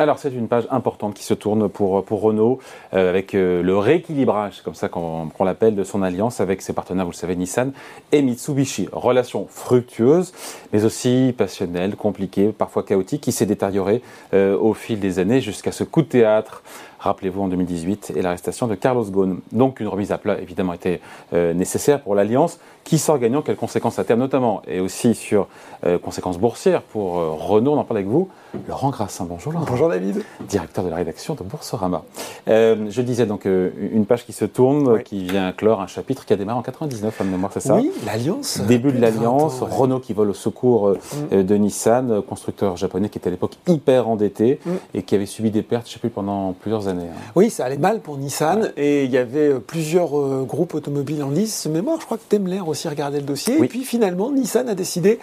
[0.00, 2.60] Alors c'est une page importante qui se tourne pour, pour Renault
[2.94, 7.04] euh, avec euh, le rééquilibrage, comme ça qu'on l'appelle, de son alliance avec ses partenaires,
[7.04, 7.72] vous le savez, Nissan
[8.12, 8.88] et Mitsubishi.
[8.92, 10.32] Relation fructueuse,
[10.72, 14.00] mais aussi passionnelle, compliquée, parfois chaotique, qui s'est détériorée
[14.34, 16.62] euh, au fil des années jusqu'à ce coup de théâtre
[17.00, 19.38] rappelez-vous, en 2018, et l'arrestation de Carlos Ghosn.
[19.52, 22.58] Donc une remise à plat, évidemment, était nécessaire pour l'Alliance,
[22.88, 25.46] qui sort gagnant, quelles conséquences à terme notamment, et aussi sur
[26.02, 28.28] conséquences boursières pour Renault, on en parle avec vous,
[28.66, 29.26] Laurent Grassin.
[29.28, 29.66] Bonjour Laurent.
[29.68, 30.22] Bonjour David.
[30.48, 32.04] Directeur de la rédaction de Boursorama.
[32.48, 36.24] Euh, je disais donc euh, une page qui se tourne, qui vient clore un chapitre
[36.24, 38.60] qui a démarré en 99 à mémoire, c'est ça Oui, l'Alliance.
[38.66, 40.98] Début de l'Alliance, Renault qui vole au secours euh,
[41.32, 41.42] mm.
[41.42, 44.70] de Nissan, constructeur japonais qui était à l'époque hyper endetté mm.
[44.94, 47.08] et qui avait subi des pertes, je ne sais plus, pendant plusieurs années.
[47.10, 47.32] Hein.
[47.36, 50.10] Oui, ça allait mal pour Nissan et il y avait plusieurs
[50.44, 51.66] groupes automobiles en lice.
[51.66, 53.58] Mémoire, je crois que Daimler aussi regardait le dossier.
[53.60, 55.18] Et puis finalement, Nissan a décidé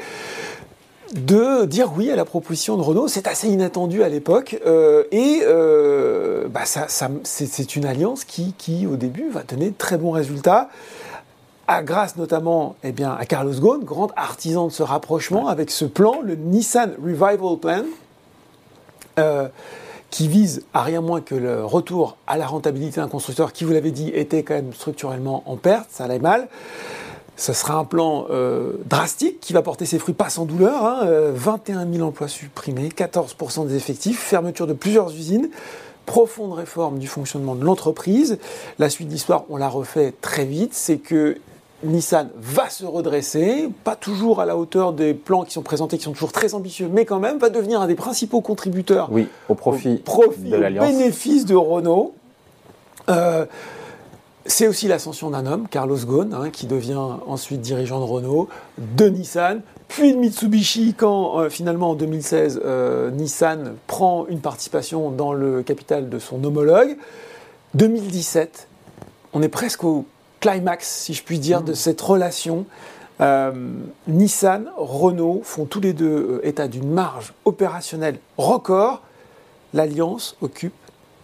[1.13, 3.07] de dire oui à la proposition de Renault.
[3.07, 4.59] C'est assez inattendu à l'époque.
[4.65, 6.87] Euh, et euh, bah ça,
[7.23, 10.69] c'est une alliance qui, qui, au début, va donner de très bons résultats.
[11.67, 15.85] À grâce notamment eh bien, à Carlos Ghosn, grand artisan de ce rapprochement, avec ce
[15.85, 17.83] plan, le Nissan Revival Plan,
[19.17, 19.47] euh,
[20.11, 23.73] qui vise à rien moins que le retour à la rentabilité d'un constructeur qui, vous
[23.73, 26.47] l'avez dit, était quand même structurellement en perte, ça allait mal.
[27.37, 30.85] Ce sera un plan euh, drastique qui va porter ses fruits pas sans douleur.
[30.85, 35.49] Hein, 21 euh, 000 emplois supprimés, 14% des effectifs, fermeture de plusieurs usines,
[36.05, 38.37] profonde réforme du fonctionnement de l'entreprise.
[38.79, 41.37] La suite de l'histoire, on la refait très vite, c'est que
[41.83, 46.03] Nissan va se redresser, pas toujours à la hauteur des plans qui sont présentés, qui
[46.03, 49.55] sont toujours très ambitieux, mais quand même va devenir un des principaux contributeurs oui, au
[49.55, 50.01] profit,
[50.37, 50.87] de l'Alliance.
[50.87, 52.13] bénéfice de Renault.
[53.09, 53.45] Euh,
[54.45, 59.09] c'est aussi l'ascension d'un homme, Carlos Ghosn, hein, qui devient ensuite dirigeant de Renault, de
[59.09, 65.33] Nissan, puis de Mitsubishi, quand euh, finalement en 2016, euh, Nissan prend une participation dans
[65.33, 66.97] le capital de son homologue.
[67.73, 68.67] 2017,
[69.33, 70.05] on est presque au
[70.39, 72.65] climax, si je puis dire, de cette relation.
[73.21, 73.51] Euh,
[74.07, 79.01] Nissan, Renault font tous les deux état d'une marge opérationnelle record.
[79.73, 80.73] L'alliance occupe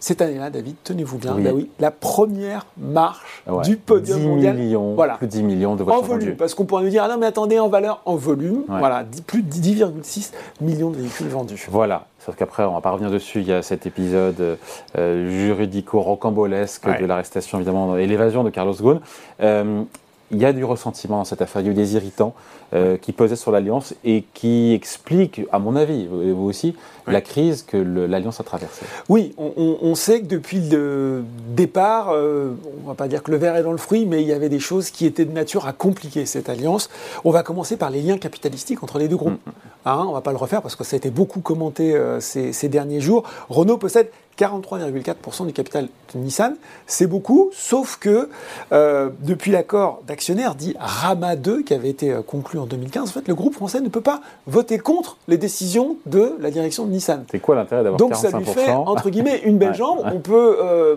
[0.02, 1.42] cette année-là, David, tenez-vous bien, oui.
[1.44, 4.56] Bah oui, la première marche du podium 10 mondial.
[4.56, 5.14] Millions, voilà.
[5.14, 7.18] Plus de 10 millions de voitures En volume, parce qu'on pourrait nous dire, ah non
[7.18, 11.68] mais attendez, en valeur, en volume, voilà, plus de 10,6 millions de véhicules vendus.
[11.70, 14.58] Voilà, sauf qu'après, on va pas revenir dessus, il y a cet épisode
[14.98, 18.98] euh, juridico-rocambolesque de l'arrestation évidemment et l'évasion de Carlos Ghosn.
[19.40, 19.84] Euh,
[20.32, 22.34] il y a du ressentiment dans cette affaire, il y a eu des irritants
[22.72, 26.74] euh, qui pesaient sur l'Alliance et qui expliquent, à mon avis, vous aussi,
[27.06, 28.86] la crise que l'Alliance a traversée.
[29.08, 33.36] Oui, on, sait que depuis le départ, euh, on ne va pas dire que le
[33.36, 35.66] verre est dans le fruit, mais il y avait des choses qui étaient de nature
[35.66, 36.88] à compliquer cette alliance.
[37.24, 39.40] On va commencer par les liens capitalistiques entre les deux groupes.
[39.46, 39.71] Mm, mm.
[39.84, 42.20] Hein, on ne va pas le refaire parce que ça a été beaucoup commenté euh,
[42.20, 43.24] ces, ces derniers jours.
[43.48, 46.56] Renault possède 43,4% du capital de Nissan,
[46.86, 48.28] c'est beaucoup, sauf que
[48.72, 53.12] euh, depuis l'accord d'actionnaires dit Rama 2 qui avait été euh, conclu en 2015, en
[53.12, 56.90] fait, le groupe français ne peut pas voter contre les décisions de la direction de
[56.90, 57.24] Nissan.
[57.30, 60.00] C'est quoi l'intérêt d'avoir Donc ça lui fait, entre guillemets, une belle jambe.
[60.04, 60.96] On peut euh,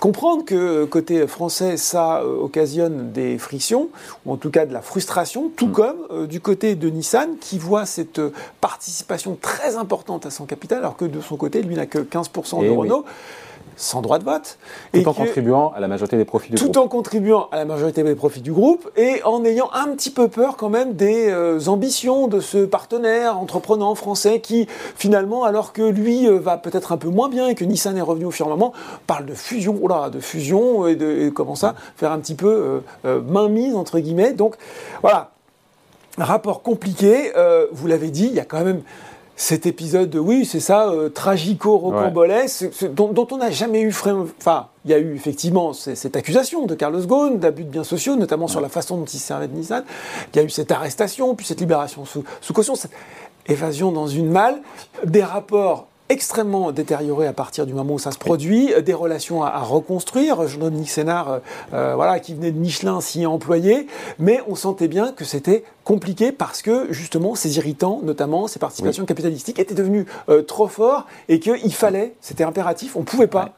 [0.00, 3.88] comprendre que côté français, ça occasionne des frictions,
[4.26, 5.72] ou en tout cas de la frustration, tout mm.
[5.72, 8.20] comme du côté de Nissan, qui voit cette
[8.60, 12.64] participation très importante à son capital, alors que de son côté, lui n'a que 15%
[12.64, 13.04] de Renault.
[13.76, 14.58] sans droit de vote.
[14.92, 16.72] Tout en contribuant à la majorité des profits du groupe.
[16.72, 20.10] Tout en contribuant à la majorité des profits du groupe et en ayant un petit
[20.10, 25.72] peu peur quand même des euh, ambitions de ce partenaire entreprenant français qui finalement, alors
[25.72, 28.30] que lui euh, va peut-être un peu moins bien et que Nissan est revenu au
[28.30, 28.72] firmament,
[29.08, 32.82] parle de fusion, oh là, de fusion et de comment ça, faire un petit peu
[33.04, 34.34] euh, mainmise entre guillemets.
[34.34, 34.54] Donc
[35.02, 35.30] voilà,
[36.18, 37.32] rapport compliqué.
[37.72, 38.82] vous l'avez dit, il y a quand même
[39.36, 43.92] cet épisode, oui, c'est ça, euh, tragico-rocambolesque, dont, on n'a jamais eu.
[44.38, 48.14] Enfin, il y a eu effectivement cette accusation de Carlos Ghosn d'abus de biens sociaux,
[48.14, 49.84] notamment sur la façon dont il servait de Nissan.
[50.32, 52.92] Il y a eu cette arrestation, puis cette libération sous, sous caution, cette
[53.46, 54.60] évasion dans une malle,
[55.04, 59.42] des rapports extrêmement détérioré à partir du moment où ça se produit, euh, des relations
[59.42, 60.46] à, reconstruire.
[60.46, 61.38] Jean-Dominique Sénard, euh,
[61.74, 63.88] euh, voilà, qui venait de Michelin, s'y est employé,
[64.20, 69.04] mais on sentait bien que c'était compliqué parce que justement ces irritants, notamment ces participations
[69.04, 70.06] capitalistiques, étaient devenus
[70.46, 73.50] trop forts et qu'il fallait, c'était impératif, on ne pouvait pas.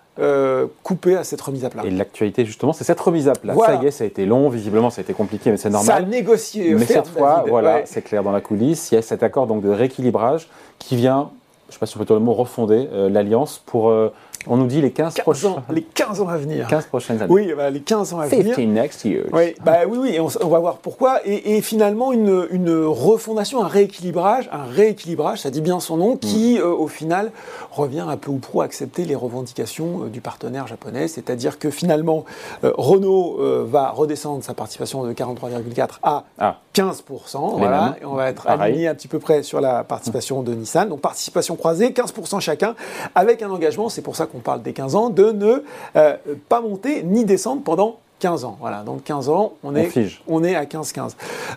[0.82, 1.82] couper à cette remise à plat.
[1.84, 3.54] Et l'actualité, justement, c'est cette remise à plat.
[3.54, 5.86] Ça y est, ça a été long, visiblement, ça a été compliqué, mais c'est normal.
[5.86, 6.74] Ça a négocié.
[6.74, 8.90] Mais cette fois, voilà, c'est clair dans la coulisse.
[8.90, 10.48] Il y a cet accord donc de rééquilibrage
[10.78, 11.30] qui vient
[11.66, 14.12] je ne sais pas si on peut dire le mot, refonder euh, l'alliance pour euh,
[14.46, 15.48] On nous dit les 15, 15 prochains.
[15.48, 16.66] ans, les 15 ans à venir.
[16.68, 17.32] 15 prochaines années.
[17.32, 18.56] Oui, bah, les 15 ans à venir.
[18.56, 19.26] 15 next years.
[19.32, 21.20] Oui, bah oui, oui, et on, va voir pourquoi.
[21.26, 26.16] Et, et finalement, une, une refondation, un rééquilibrage, un rééquilibrage, ça dit bien son nom,
[26.16, 27.32] qui, euh, au final,
[27.70, 31.08] revient un peu ou prou à accepter les revendications euh, du partenaire japonais.
[31.08, 32.24] C'est-à-dire que finalement,
[32.64, 37.52] euh, Renault va redescendre sa participation de 43,4 à Ah, 15%.
[37.54, 37.94] Les Voilà, mêmes.
[38.02, 38.72] et on va être Pareil.
[38.72, 40.88] aligné un petit peu près sur la participation de Nissan.
[40.88, 42.74] Donc participation croisée, 15% chacun,
[43.14, 45.62] avec un engagement, c'est pour ça qu'on parle des 15 ans, de ne
[45.96, 46.16] euh,
[46.48, 48.56] pas monter ni descendre pendant 15 ans.
[48.60, 50.22] Voilà, donc 15 ans, on est, fige.
[50.26, 51.12] on est à 15-15.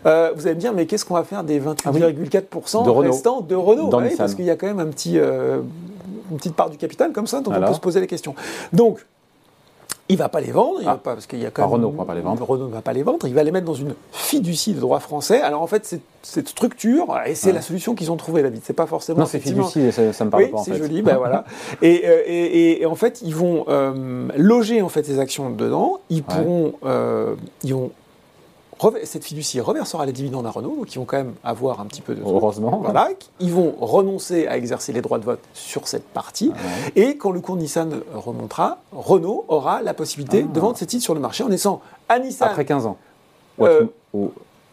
[0.06, 3.12] Euh, vous allez me dire, mais qu'est-ce qu'on va faire des 28,4% De Renault.
[3.12, 3.90] restants de Renault?
[3.96, 4.18] Ouais, Nissan.
[4.18, 5.62] Parce qu'il y a quand même un petit, euh,
[6.32, 8.36] une petite part du capital comme ça, dont on peut se poser la question.
[8.74, 9.00] Donc,
[10.12, 10.94] il va pas les vendre, il Ah.
[10.94, 11.74] va pas, parce qu'il y a quand Ah, même...
[11.76, 12.44] Renault va pas les vendre.
[12.44, 15.00] Renault ne va pas les vendre, il va les mettre dans une fiducie de droit
[15.00, 15.40] français.
[15.42, 17.54] Alors en fait, cette structure, et c'est Ouais.
[17.54, 18.62] la solution qu'ils ont trouvée, David.
[18.64, 19.20] C'est pas forcément...
[19.20, 21.46] non, c'est fiducie, ça, ça me parle oui, pas en c'est joli, ben voilà.
[21.82, 25.50] Et, euh, et- et- et en fait, ils vont euh, loger en fait ces actions
[25.52, 26.00] dedans.
[26.10, 27.92] Ils pourront, euh, ils vont
[29.04, 32.02] cette fiducie reversera les dividendes à Renault, donc ils vont quand même avoir un petit
[32.02, 32.22] peu de.
[32.22, 32.80] Heureusement.
[32.84, 33.10] Voilà,
[33.40, 36.50] ils vont renoncer à exercer les droits de vote sur cette partie.
[36.50, 36.92] Ouais.
[36.96, 40.54] Et quand le cours Nissan remontera, Renault aura la possibilité Ah.
[40.54, 42.48] de vendre ses titres sur le marché en laissant à Nissan.
[42.50, 42.98] Après 15 ans.
[43.62, 44.32] Euh, ou-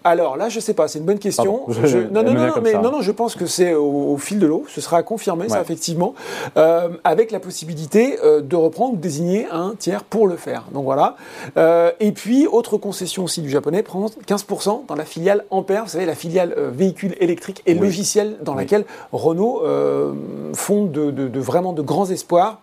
[0.09, 1.63] Alors là, je sais pas, c'est une bonne question.
[1.69, 2.79] Je- non, non, non, mais ça.
[2.81, 4.65] non, non, je pense que c'est au, au fil de l'eau.
[4.69, 6.15] Ce sera confirmé, ça effectivement,
[6.57, 10.65] euh, avec la possibilité euh, de reprendre ou désigner un tiers pour le faire.
[10.73, 11.17] Donc voilà.
[11.57, 15.85] Euh, et puis autre concession aussi du japonais, prend 15% dans la filiale Ampère.
[15.85, 17.81] Vous savez, la filiale véhicules électriques et Oui.
[17.81, 18.59] logiciels dans Oui.
[18.59, 20.13] laquelle Renault euh,
[20.55, 22.61] font de, de- de vraiment de grands espoirs.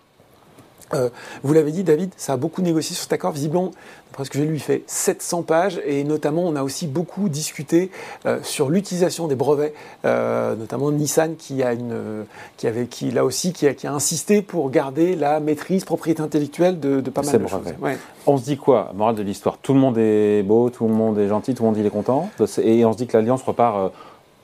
[0.92, 1.08] Euh,
[1.42, 3.32] vous l'avez dit, David, ça a beaucoup négocié sur cet accord.
[3.32, 3.70] Visiblement,
[4.08, 7.28] d'après ce que j'ai lu, il fait 700 pages et notamment, on a aussi beaucoup
[7.28, 7.90] discuté
[8.26, 12.26] euh, sur l'utilisation des brevets, euh, notamment Nissan qui a une,
[12.56, 16.22] qui avait, qui là aussi, qui a, qui a insisté pour garder la maîtrise, propriété
[16.22, 17.72] intellectuelle de, de pas mal de brevets.
[17.72, 17.80] choses.
[17.80, 17.98] Ouais.
[18.26, 18.92] On se dit quoi?
[18.94, 19.58] Morale de l'histoire.
[19.58, 21.90] Tout le monde est beau, tout le monde est gentil, tout le monde il est
[21.90, 22.30] content.
[22.62, 23.92] Et on se dit que l'Alliance repart,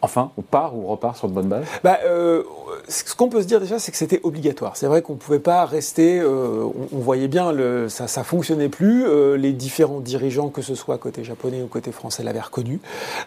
[0.02, 1.64] enfin, ou part ou repart sur de bonnes bases?
[1.84, 2.42] Bah, euh,
[2.88, 4.76] ce qu'on peut se dire déjà, c'est que c'était obligatoire.
[4.76, 6.18] C'est vrai qu'on ne pouvait pas rester.
[6.20, 9.04] euh, on, on voyait bien, le, ça ne fonctionnait plus.
[9.06, 12.80] euh, les différents dirigeants, que ce soit côté japonais ou côté français, l'avaient reconnu.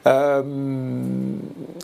[0.08, 0.42] Euh,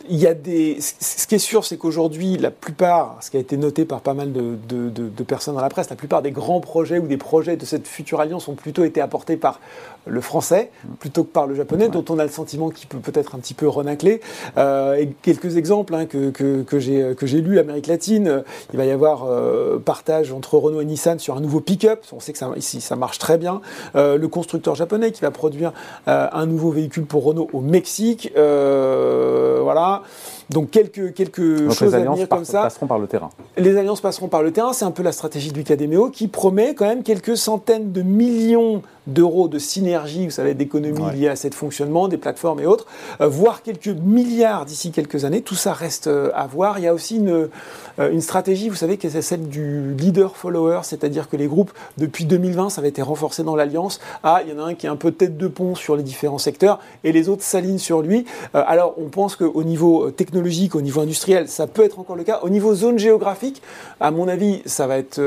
[0.09, 0.79] Il y a des.
[0.81, 4.01] Ce ce qui est sûr, c'est qu'aujourd'hui, la plupart, ce qui a été noté par
[4.01, 6.97] pas mal de, de- de- de personnes dans la presse, la plupart des grands projets
[6.97, 9.59] ou des projets de cette future alliance ont plutôt été apportés par
[10.05, 13.35] le français plutôt que par le japonais, dont on a le sentiment qu'il peut peut-être
[13.35, 14.21] un petit peu renacler.
[14.57, 18.41] Euh, et quelques exemples hein, que, que, que j'ai lus, l'Amérique latine, euh,
[18.73, 22.03] il va y avoir euh, partage entre Renault et Nissan sur un nouveau pick-up.
[22.11, 23.61] On sait que ça, ici ça marche très bien.
[23.95, 25.73] Euh, le constructeur japonais qui va produire
[26.05, 28.31] un nouveau véhicule pour Renault au Mexique.
[28.35, 30.03] Voilà.
[30.49, 32.63] Donc quelques quelques Donc choses les à alliances venir comme ça.
[32.63, 33.29] passeront par le terrain.
[33.57, 36.73] Les alliances passeront par le terrain, c'est un peu la stratégie du Cadéméo qui promet
[36.73, 41.13] quand même quelques centaines de millions d'euros de synergie, vous savez, d'économies Ouais.
[41.13, 42.85] liées à cet fonctionnement, des plateformes et autres,
[43.21, 45.41] euh, voire quelques milliards d'ici quelques années.
[45.41, 46.79] Tout ça reste euh, à voir.
[46.79, 47.49] Il y a aussi une,
[47.99, 52.25] euh, une stratégie, vous savez, qui est celle du leader-follower, c'est-à-dire que les groupes, depuis
[52.25, 53.99] 2020, ça avait été renforcé dans l'alliance.
[54.23, 56.03] Ah, il y en a un qui est un peu tête de pont sur les
[56.03, 58.25] différents secteurs et les autres s'alignent sur lui.
[58.53, 62.39] Alors, on pense qu'au niveau technologique, au niveau industriel, ça peut être encore le cas.
[62.43, 63.61] Au niveau zone géographique,
[63.99, 65.19] à mon avis, ça va être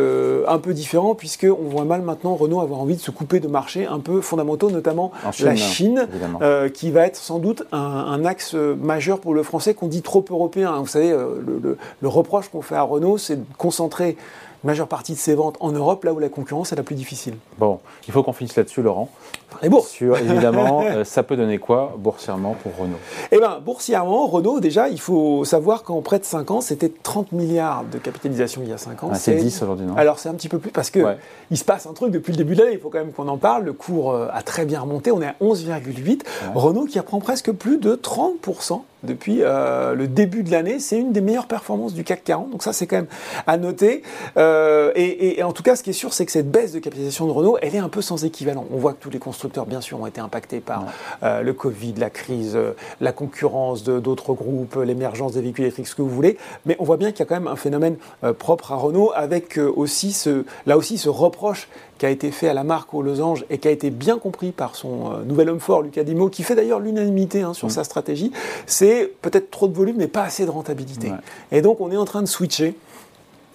[0.46, 3.48] un peu différent puisque on voit mal maintenant Renault avoir envie de se couper de
[3.80, 6.08] marchés un peu fondamentaux, notamment Chine, la Chine.
[6.42, 9.86] euh, qui va être sans doute un, un axe euh, majeur pour le français qu'on
[9.88, 10.74] dit trop européen.
[10.78, 14.16] Vous savez, euh, le, le- le reproche qu'on fait à Renault, c'est de concentrer
[14.64, 17.34] majeure partie de ses ventes en Europe, là où la concurrence est la plus difficile.
[17.58, 19.08] Bon, il faut qu'on finisse là-dessus, Laurent.
[19.50, 19.88] Par les bourses.
[19.90, 22.96] Sur, évidemment, euh, ça peut donner quoi boursièrement pour Renault?
[23.30, 27.32] Eh bien, boursièrement, Renault, déjà, il faut savoir qu'en près de 5 ans, c'était 30
[27.32, 29.10] milliards de capitalisation il y a 5 ans.
[29.12, 29.96] Ah, C'est 10 aujourd'hui, non?
[29.96, 31.18] Alors c'est un petit peu plus parce que Ouais.
[31.50, 32.74] il se passe un truc depuis le début de l'année.
[32.74, 33.64] Il faut quand même qu'on en parle.
[33.64, 35.10] Le cours euh, a très bien remonté.
[35.10, 36.22] On est à 11,8.
[36.54, 40.78] Renault qui reprend presque plus de 30% depuis euh, le début de l'année.
[40.78, 42.50] C'est une des meilleures performances du CAC 40.
[42.50, 43.06] Donc ça c'est quand même
[43.46, 44.02] à noter.
[44.36, 46.72] Euh, et, et- et en tout cas, ce qui est sûr, c'est que cette baisse
[46.72, 48.64] de capitalisation de Renault, elle est un peu sans équivalent.
[48.72, 50.84] On voit que tous les constructeurs, bien sûr, ont été impactés par
[51.22, 52.58] euh, le Covid, la crise,
[53.00, 56.36] la concurrence de d'autres groupes, l'émergence des véhicules électriques, ce que vous voulez.
[56.66, 57.96] Mais on voit bien qu'il y a quand même un phénomène
[58.38, 61.68] propre à Renault, avec aussi ce, là aussi ce reproche
[62.02, 64.50] qui a été fait à la marque aux losanges et qui a été bien compris
[64.50, 67.84] par son euh, nouvel homme fort, Lucas Dimo, qui fait d'ailleurs l'unanimité hein, sur sa
[67.84, 68.32] stratégie.
[68.66, 71.12] C'est peut-être trop de volume, mais pas assez de rentabilité.
[71.12, 71.16] Ouais.
[71.52, 72.74] Et donc on est en train de switcher.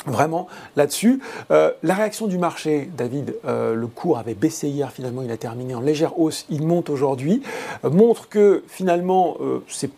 [0.05, 1.19] Vraiment là-dessus.
[1.51, 5.35] Euh, la réaction du marché, David, euh, le cours avait baissé hier, finalement il a
[5.35, 7.41] terminé en légère hausse, il monte aujourd'hui,
[7.83, 9.35] euh, montre que finalement
[9.67, 9.91] c'est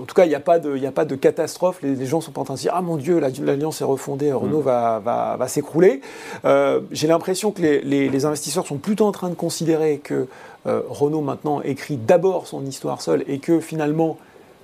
[0.00, 1.78] en tout cas, il n'y a, pas de, a pas de catastrophe.
[1.82, 3.84] Les, gens ne sont pas en train de se dire Ah mon Dieu, l'alliance est
[3.84, 4.64] refondée, Renault mm.
[4.64, 6.00] va, va, va s'écrouler.
[6.44, 10.26] Euh, j'ai l'impression que les, les, investisseurs sont plutôt en train de considérer que
[10.66, 14.18] euh, Renault maintenant écrit d'abord son histoire seule et que finalement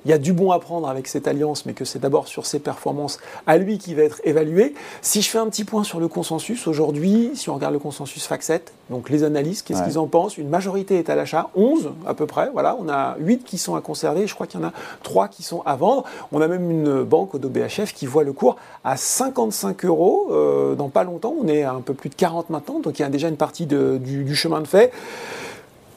[0.08, 2.46] il y a du bon à prendre avec cette alliance, mais que c'est d'abord sur
[2.46, 4.72] ses performances à lui qui va être évalué.
[5.02, 8.26] Si je fais un petit point sur le consensus, aujourd'hui, si on regarde le consensus
[8.26, 10.38] FAC7, donc les analystes, qu'est-ce qu'ils en pensent?
[10.38, 13.74] Une majorité est à l'achat, 11 à peu près, voilà, on a 8 qui sont
[13.74, 14.72] à conserver, je crois qu'il y en a
[15.02, 16.04] 3 qui sont à vendre.
[16.32, 20.74] On a même une banque, Odo BHF, qui voit le cours à 55 euros euh,
[20.74, 23.04] dans pas longtemps, on est à un peu plus de 40 maintenant, donc il y
[23.04, 24.90] a déjà une partie du, du chemin de fait.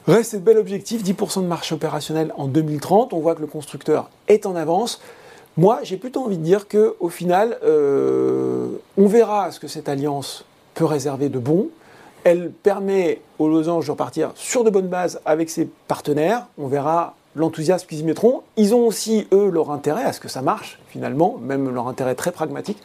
[0.08, 3.12] Reste bel objectif, 10% de marché opérationnel en 2030.
[3.12, 5.00] On voit que le constructeur est en avance.
[5.56, 10.44] Moi, j'ai plutôt envie de dire qu'au final, euh, on verra ce que cette alliance
[10.74, 11.68] peut réserver de bon.
[12.24, 16.46] Elle permet aux losanges de repartir sur de bonnes bases avec ses partenaires.
[16.58, 18.42] On verra l'enthousiasme qu'ils y mettront.
[18.56, 22.16] Ils ont aussi, eux, leur intérêt à ce que ça marche, finalement, même leur intérêt
[22.16, 22.78] très pragmatique.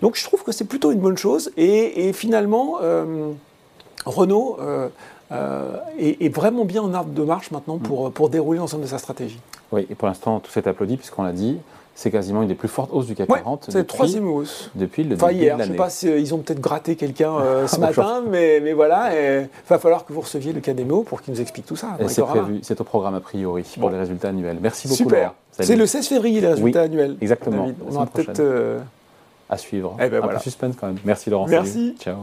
[0.00, 1.50] Donc je trouve que c'est plutôt une bonne chose.
[1.56, 3.32] Et, finalement, euh,
[4.04, 4.88] Renault euh,
[5.32, 8.12] euh, est, vraiment bien en arbre de marche maintenant pour, mm.
[8.12, 9.40] pour dérouler l'ensemble de sa stratégie.
[9.70, 11.58] Oui, et pour l'instant, tout s'est applaudi puisqu'on l'a dit.
[11.94, 13.66] C'est quasiment une des plus fortes hausses du CAC 40.
[13.68, 14.70] C'est la troisième hausse.
[14.74, 15.64] Depuis le enfin, début hier, de l'année.
[15.64, 19.10] Je ne sais pas s'ils ont peut-être gratté quelqu'un euh, ce matin, mais, mais voilà.
[19.14, 21.98] Il va falloir que vous receviez le CADEMO pour qu'il nous explique tout ça.
[22.08, 24.56] C'est prévu, c'est au programme a priori pour les résultats annuels.
[24.62, 25.02] Merci beaucoup.
[25.02, 25.34] Super.
[25.52, 27.16] C'est le 16 février les résultats annuels.
[27.20, 27.68] Exactement.
[27.86, 28.40] On aura peut-être.
[28.40, 28.80] Euh,
[29.50, 29.96] à suivre.
[30.00, 30.98] Eh ben Un peu suspense quand même.
[31.04, 31.46] Merci Laurent.
[31.46, 31.94] Merci.
[32.00, 32.16] Ciao.